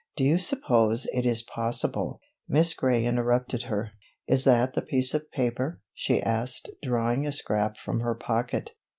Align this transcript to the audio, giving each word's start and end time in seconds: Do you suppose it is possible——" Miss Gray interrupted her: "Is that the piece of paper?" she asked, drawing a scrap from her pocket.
Do 0.15 0.23
you 0.23 0.39
suppose 0.39 1.05
it 1.13 1.27
is 1.27 1.43
possible——" 1.43 2.19
Miss 2.49 2.73
Gray 2.73 3.05
interrupted 3.05 3.61
her: 3.69 3.91
"Is 4.27 4.45
that 4.45 4.73
the 4.73 4.81
piece 4.81 5.13
of 5.13 5.29
paper?" 5.29 5.79
she 5.93 6.19
asked, 6.23 6.71
drawing 6.81 7.27
a 7.27 7.31
scrap 7.31 7.77
from 7.77 7.99
her 7.99 8.15
pocket. 8.15 8.71